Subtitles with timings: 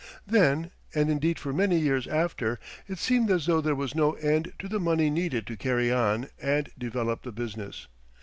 [0.25, 4.51] Then, and indeed for many years after, it seemed as though there was no end
[4.57, 7.87] to the money needed to carry on and develop the business.